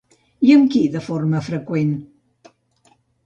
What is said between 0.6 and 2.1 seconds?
qui de forma freqüent?